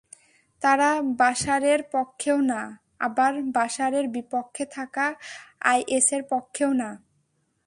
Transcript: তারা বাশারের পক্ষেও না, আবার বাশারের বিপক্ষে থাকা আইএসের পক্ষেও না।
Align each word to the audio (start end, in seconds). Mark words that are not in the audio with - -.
তারা 0.61 0.89
বাশারের 1.19 1.81
পক্ষেও 1.93 2.39
না, 2.51 2.61
আবার 2.99 3.33
বাশারের 3.57 4.05
বিপক্ষে 4.07 4.63
থাকা 4.75 5.05
আইএসের 5.71 6.21
পক্ষেও 6.31 6.71
না। 6.73 6.89